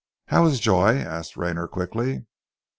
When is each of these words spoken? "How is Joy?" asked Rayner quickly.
"How 0.29 0.47
is 0.47 0.59
Joy?" 0.59 0.95
asked 0.97 1.37
Rayner 1.37 1.67
quickly. 1.67 2.25